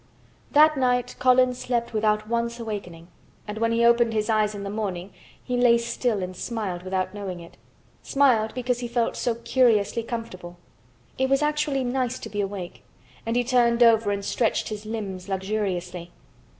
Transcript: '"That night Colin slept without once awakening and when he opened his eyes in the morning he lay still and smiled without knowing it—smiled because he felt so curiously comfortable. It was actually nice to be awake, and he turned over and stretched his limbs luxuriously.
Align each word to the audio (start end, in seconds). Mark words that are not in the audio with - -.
'"That 0.53 0.77
night 0.77 1.15
Colin 1.19 1.53
slept 1.53 1.93
without 1.93 2.27
once 2.27 2.59
awakening 2.59 3.09
and 3.47 3.59
when 3.59 3.71
he 3.71 3.85
opened 3.85 4.13
his 4.13 4.31
eyes 4.31 4.55
in 4.55 4.63
the 4.63 4.71
morning 4.71 5.13
he 5.43 5.55
lay 5.57 5.77
still 5.77 6.23
and 6.23 6.35
smiled 6.35 6.81
without 6.81 7.13
knowing 7.13 7.39
it—smiled 7.39 8.55
because 8.55 8.79
he 8.79 8.87
felt 8.87 9.15
so 9.15 9.35
curiously 9.35 10.01
comfortable. 10.01 10.57
It 11.19 11.29
was 11.29 11.43
actually 11.43 11.83
nice 11.83 12.17
to 12.17 12.31
be 12.31 12.41
awake, 12.41 12.83
and 13.27 13.35
he 13.35 13.43
turned 13.43 13.83
over 13.83 14.09
and 14.09 14.25
stretched 14.25 14.69
his 14.69 14.87
limbs 14.87 15.29
luxuriously. 15.29 16.11